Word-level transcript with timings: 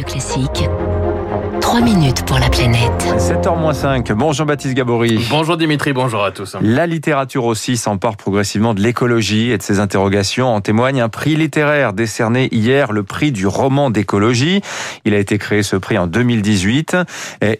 Classique. 0.00 1.11
3 1.60 1.80
minutes 1.80 2.26
pour 2.26 2.38
la 2.38 2.50
planète. 2.50 2.92
7h-5. 3.16 4.12
Bonjour 4.12 4.44
Baptiste 4.44 4.74
Gabory. 4.74 5.18
Bonjour 5.30 5.56
Dimitri, 5.56 5.92
bonjour 5.92 6.22
à 6.24 6.30
tous. 6.30 6.56
La 6.60 6.86
littérature 6.86 7.44
aussi 7.44 7.78
s'empare 7.78 8.16
progressivement 8.16 8.74
de 8.74 8.80
l'écologie 8.80 9.50
et 9.50 9.56
de 9.56 9.62
ses 9.62 9.78
interrogations. 9.78 10.54
En 10.54 10.60
témoigne 10.60 11.00
un 11.00 11.08
prix 11.08 11.34
littéraire 11.34 11.94
décerné 11.94 12.48
hier, 12.52 12.92
le 12.92 13.04
prix 13.04 13.32
du 13.32 13.46
roman 13.46 13.88
d'écologie. 13.88 14.60
Il 15.06 15.14
a 15.14 15.18
été 15.18 15.38
créé 15.38 15.62
ce 15.62 15.76
prix 15.76 15.96
en 15.96 16.06
2018. 16.06 16.96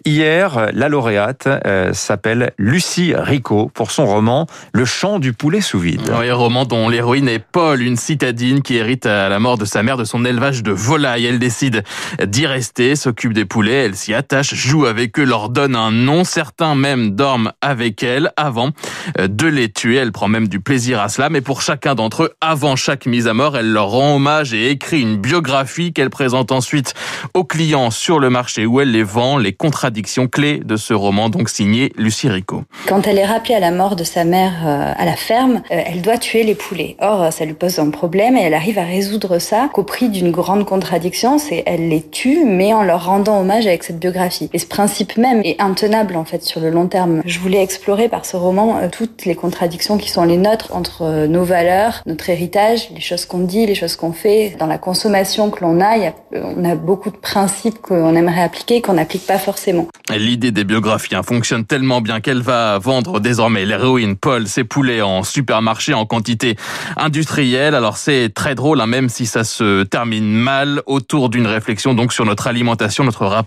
hier, 0.04 0.68
la 0.72 0.88
lauréate 0.90 1.48
euh, 1.64 1.94
s'appelle 1.94 2.52
Lucie 2.58 3.14
Rico 3.16 3.70
pour 3.72 3.90
son 3.90 4.04
roman 4.04 4.46
Le 4.74 4.84
chant 4.84 5.20
du 5.20 5.32
poulet 5.32 5.62
sous 5.62 5.78
vide. 5.78 6.10
Un 6.10 6.34
roman 6.34 6.64
dont 6.64 6.88
l'héroïne 6.88 7.28
est 7.28 7.38
Paul, 7.38 7.80
une 7.80 7.96
citadine 7.96 8.60
qui 8.60 8.76
hérite 8.76 9.06
à 9.06 9.30
la 9.30 9.38
mort 9.38 9.56
de 9.56 9.64
sa 9.64 9.82
mère 9.82 9.96
de 9.96 10.04
son 10.04 10.24
élevage 10.24 10.62
de 10.62 10.72
volailles. 10.72 11.24
Elle 11.24 11.38
décide 11.38 11.84
d'y 12.22 12.46
rester, 12.46 12.96
s'occupe 12.96 13.32
des 13.32 13.46
poulets, 13.46 13.61
elle 13.70 13.94
s'y 13.94 14.14
attache, 14.14 14.54
joue 14.54 14.86
avec 14.86 15.18
eux, 15.18 15.24
leur 15.24 15.48
donne 15.48 15.76
un 15.76 15.90
nom. 15.90 16.24
Certains 16.24 16.74
même 16.74 17.10
dorment 17.10 17.52
avec 17.60 18.02
elle 18.02 18.32
avant 18.36 18.70
euh, 19.18 19.28
de 19.28 19.46
les 19.46 19.70
tuer. 19.70 19.96
Elle 19.96 20.12
prend 20.12 20.28
même 20.28 20.48
du 20.48 20.60
plaisir 20.60 21.00
à 21.00 21.08
cela. 21.08 21.30
Mais 21.30 21.40
pour 21.40 21.62
chacun 21.62 21.94
d'entre 21.94 22.24
eux, 22.24 22.32
avant 22.40 22.76
chaque 22.76 23.06
mise 23.06 23.28
à 23.28 23.34
mort, 23.34 23.56
elle 23.56 23.70
leur 23.70 23.90
rend 23.90 24.16
hommage 24.16 24.52
et 24.54 24.70
écrit 24.70 25.00
une 25.00 25.16
biographie 25.16 25.92
qu'elle 25.92 26.10
présente 26.10 26.50
ensuite 26.52 26.94
aux 27.34 27.44
clients 27.44 27.90
sur 27.90 28.18
le 28.18 28.30
marché 28.30 28.66
où 28.66 28.80
elle 28.80 28.90
les 28.90 29.02
vend. 29.02 29.38
Les 29.38 29.52
contradictions 29.52 30.26
clés 30.26 30.60
de 30.64 30.76
ce 30.76 30.94
roman, 30.94 31.28
donc 31.28 31.48
signé 31.48 31.92
Lucie 31.96 32.28
Rico. 32.28 32.64
Quand 32.88 33.06
elle 33.06 33.18
est 33.18 33.26
rappelée 33.26 33.54
à 33.54 33.60
la 33.60 33.70
mort 33.70 33.96
de 33.96 34.04
sa 34.04 34.24
mère 34.24 34.52
euh, 34.66 34.92
à 34.96 35.04
la 35.04 35.16
ferme, 35.16 35.62
euh, 35.70 35.82
elle 35.86 36.02
doit 36.02 36.18
tuer 36.18 36.42
les 36.42 36.54
poulets. 36.54 36.96
Or, 37.00 37.32
ça 37.32 37.44
lui 37.44 37.54
pose 37.54 37.78
un 37.78 37.90
problème 37.90 38.36
et 38.36 38.42
elle 38.42 38.54
arrive 38.54 38.78
à 38.78 38.84
résoudre 38.84 39.38
ça 39.38 39.68
qu'au 39.72 39.84
prix 39.84 40.08
d'une 40.08 40.30
grande 40.30 40.64
contradiction, 40.64 41.38
c'est 41.38 41.62
elle 41.66 41.88
les 41.88 42.02
tue, 42.02 42.44
mais 42.44 42.72
en 42.72 42.82
leur 42.82 43.06
rendant 43.06 43.40
hommage 43.40 43.51
avec 43.60 43.84
cette 43.84 43.98
biographie. 43.98 44.50
Et 44.52 44.58
ce 44.58 44.66
principe 44.66 45.16
même 45.16 45.40
est 45.44 45.60
intenable 45.60 46.16
en 46.16 46.24
fait 46.24 46.42
sur 46.42 46.60
le 46.60 46.70
long 46.70 46.86
terme. 46.86 47.22
Je 47.24 47.38
voulais 47.38 47.62
explorer 47.62 48.08
par 48.08 48.24
ce 48.24 48.36
roman 48.36 48.78
euh, 48.78 48.88
toutes 48.90 49.24
les 49.24 49.34
contradictions 49.34 49.98
qui 49.98 50.10
sont 50.10 50.24
les 50.24 50.36
nôtres 50.36 50.74
entre 50.74 51.02
euh, 51.02 51.26
nos 51.26 51.44
valeurs, 51.44 52.02
notre 52.06 52.30
héritage, 52.30 52.88
les 52.94 53.00
choses 53.00 53.26
qu'on 53.26 53.40
dit, 53.40 53.66
les 53.66 53.74
choses 53.74 53.96
qu'on 53.96 54.12
fait. 54.12 54.56
Dans 54.58 54.66
la 54.66 54.78
consommation 54.78 55.50
que 55.50 55.60
l'on 55.62 55.80
a, 55.80 56.12
on 56.32 56.64
a 56.64 56.74
beaucoup 56.74 57.10
de 57.10 57.16
principes 57.16 57.80
qu'on 57.80 58.14
aimerait 58.14 58.42
appliquer 58.42 58.80
qu'on 58.80 58.94
n'applique 58.94 59.26
pas 59.26 59.38
forcément. 59.38 59.88
L'idée 60.10 60.50
des 60.50 60.64
biographies 60.64 61.14
hein, 61.14 61.22
fonctionne 61.22 61.64
tellement 61.64 62.00
bien 62.00 62.20
qu'elle 62.20 62.42
va 62.42 62.78
vendre 62.78 63.20
désormais 63.20 63.64
l'héroïne 63.64 64.16
Paul 64.16 64.46
ses 64.46 64.64
poulets 64.64 65.02
en 65.02 65.22
supermarché 65.22 65.94
en 65.94 66.06
quantité 66.06 66.56
industrielle. 66.96 67.74
Alors 67.74 67.96
c'est 67.96 68.30
très 68.34 68.54
drôle, 68.54 68.80
hein, 68.80 68.86
même 68.86 69.08
si 69.08 69.26
ça 69.26 69.44
se 69.44 69.82
termine 69.84 70.32
mal, 70.32 70.82
autour 70.86 71.28
d'une 71.28 71.46
réflexion 71.46 71.94
donc 71.94 72.12
sur 72.12 72.24
notre 72.24 72.46
alimentation, 72.46 73.04
notre 73.04 73.26
rapport 73.26 73.41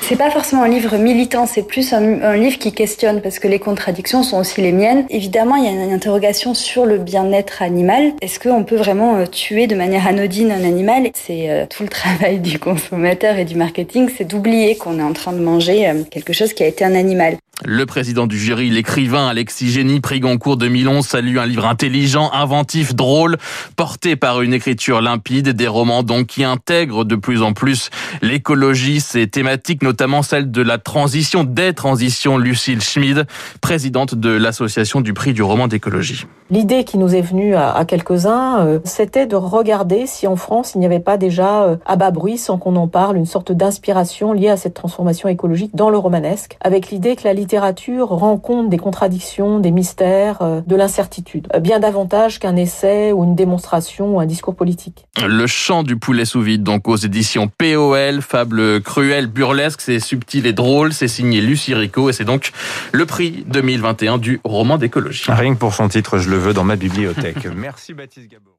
C'est 0.00 0.16
pas 0.16 0.30
forcément 0.30 0.62
un 0.62 0.68
livre 0.68 0.96
militant, 0.96 1.46
c'est 1.46 1.62
plus 1.62 1.92
un, 1.92 2.36
livre 2.36 2.58
qui 2.58 2.72
questionne 2.72 3.20
parce 3.20 3.38
que 3.38 3.48
les 3.48 3.58
contradictions 3.58 4.22
sont 4.22 4.38
aussi 4.38 4.60
les 4.60 4.72
miennes. 4.72 5.04
Évidemment, 5.10 5.56
il 5.56 5.64
y 5.64 5.68
a 5.68 5.70
une 5.70 5.92
interrogation 5.92 6.54
sur 6.54 6.86
le 6.86 6.98
bien-être 6.98 7.62
animal. 7.62 8.12
Est-ce 8.20 8.40
qu'on 8.40 8.64
peut 8.64 8.76
vraiment 8.76 9.16
euh, 9.16 9.26
tuer 9.26 9.66
de 9.66 9.74
manière 9.74 10.06
anodine 10.06 10.50
un 10.50 10.64
animal? 10.64 11.10
C'est 11.14 11.50
euh, 11.50 11.66
tout 11.68 11.82
le 11.82 11.88
travail 12.00 12.40
du 12.40 12.58
consommateur 12.58 13.36
et 13.36 13.44
du 13.44 13.54
marketing, 13.56 14.08
c'est 14.16 14.24
d'oublier 14.24 14.76
qu'on 14.76 14.98
est 14.98 15.02
en 15.02 15.12
train 15.12 15.32
de 15.32 15.40
manger 15.40 15.88
euh, 15.88 16.02
quelque 16.10 16.32
chose 16.32 16.52
qui 16.52 16.62
a 16.62 16.66
été 16.66 16.84
un 16.84 16.94
animal. 16.94 17.36
Le 17.64 17.86
président 17.86 18.26
du 18.26 18.38
jury, 18.38 18.70
l'écrivain 18.70 19.28
Alexis 19.28 19.70
Génie, 19.70 20.00
prix 20.00 20.18
Goncourt 20.18 20.56
2011, 20.56 21.06
salue 21.06 21.38
un 21.38 21.46
livre 21.46 21.64
intelligent, 21.64 22.28
inventif, 22.32 22.96
drôle, 22.96 23.36
porté 23.76 24.16
par 24.16 24.42
une 24.42 24.52
écriture 24.52 25.00
limpide, 25.00 25.50
des 25.50 25.68
romans 25.68 26.02
donc 26.02 26.26
qui 26.26 26.42
intègrent 26.42 27.04
de 27.04 27.14
plus 27.14 27.40
en 27.40 27.52
plus 27.52 27.90
l'écologie, 28.20 29.00
ses 29.00 29.28
thématiques, 29.28 29.82
notamment 29.82 30.22
celle 30.22 30.50
de 30.50 30.60
la 30.60 30.78
transition, 30.78 31.44
des 31.44 31.72
transitions. 31.72 32.36
Lucille 32.36 32.80
Schmid, 32.80 33.26
présidente 33.60 34.16
de 34.16 34.30
l'association 34.30 35.00
du 35.00 35.12
prix 35.14 35.32
du 35.32 35.42
roman 35.42 35.68
d'écologie. 35.68 36.26
L'idée 36.50 36.82
qui 36.82 36.98
nous 36.98 37.14
est 37.14 37.22
venue 37.22 37.54
à, 37.54 37.84
quelques-uns, 37.86 38.66
euh, 38.66 38.78
c'était 38.84 39.26
de 39.26 39.36
regarder 39.36 40.06
si 40.06 40.26
en 40.26 40.36
France 40.36 40.72
il 40.74 40.80
n'y 40.80 40.86
avait 40.86 41.00
pas 41.00 41.16
déjà 41.16 41.62
euh, 41.62 41.76
à 41.86 41.96
bas 41.96 42.10
bruit, 42.10 42.38
sans 42.38 42.58
qu'on 42.58 42.76
en 42.76 42.88
parle, 42.88 43.16
une 43.16 43.24
sorte 43.24 43.52
d'inspiration 43.52 44.32
liée 44.32 44.50
à 44.50 44.56
cette 44.56 44.74
transformation 44.74 45.28
écologique 45.28 45.74
dans 45.74 45.90
le 45.90 45.96
romanesque, 45.96 46.58
avec 46.60 46.90
l'idée 46.90 47.16
que 47.16 47.22
la 47.24 47.32
littérature 47.32 47.51
rend 47.58 48.38
compte 48.38 48.68
des 48.68 48.78
contradictions, 48.78 49.60
des 49.60 49.70
mystères, 49.70 50.42
euh, 50.42 50.60
de 50.66 50.76
l'incertitude, 50.76 51.48
bien 51.60 51.80
davantage 51.80 52.38
qu'un 52.38 52.56
essai 52.56 53.12
ou 53.12 53.24
une 53.24 53.34
démonstration 53.34 54.16
ou 54.16 54.20
un 54.20 54.26
discours 54.26 54.54
politique. 54.54 55.06
Le 55.26 55.46
chant 55.46 55.82
du 55.82 55.96
poulet 55.96 56.24
sous 56.24 56.40
vide, 56.40 56.62
donc 56.62 56.88
aux 56.88 56.96
éditions 56.96 57.48
POL, 57.48 58.22
fable 58.22 58.80
cruelle, 58.82 59.26
burlesque, 59.26 59.80
c'est 59.80 60.00
subtil 60.00 60.46
et 60.46 60.52
drôle, 60.52 60.92
c'est 60.92 61.08
signé 61.08 61.40
Lucie 61.40 61.74
Rico 61.74 62.08
et 62.10 62.12
c'est 62.12 62.24
donc 62.24 62.52
le 62.92 63.06
prix 63.06 63.44
2021 63.48 64.18
du 64.18 64.40
roman 64.44 64.78
d'écologie. 64.78 65.24
Rien 65.28 65.54
que 65.54 65.58
pour 65.58 65.74
son 65.74 65.88
titre, 65.88 66.18
je 66.18 66.30
le 66.30 66.36
veux 66.36 66.54
dans 66.54 66.64
ma 66.64 66.76
bibliothèque. 66.76 67.46
Merci 67.54 67.94
Baptiste 67.94 68.30
Gabot. 68.30 68.52